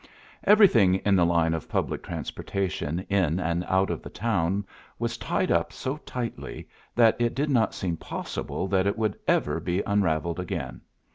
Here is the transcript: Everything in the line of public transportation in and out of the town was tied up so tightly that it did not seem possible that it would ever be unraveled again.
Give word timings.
Everything 0.45 0.95
in 0.95 1.15
the 1.15 1.27
line 1.27 1.53
of 1.53 1.69
public 1.69 2.01
transportation 2.01 3.05
in 3.07 3.39
and 3.39 3.63
out 3.65 3.91
of 3.91 4.01
the 4.01 4.09
town 4.09 4.65
was 4.97 5.15
tied 5.15 5.51
up 5.51 5.71
so 5.71 5.97
tightly 5.97 6.67
that 6.95 7.15
it 7.21 7.35
did 7.35 7.51
not 7.51 7.75
seem 7.75 7.97
possible 7.97 8.67
that 8.67 8.87
it 8.87 8.97
would 8.97 9.15
ever 9.27 9.59
be 9.59 9.83
unraveled 9.85 10.39
again. 10.39 10.81